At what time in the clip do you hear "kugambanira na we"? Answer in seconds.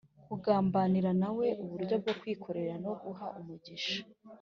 0.27-1.47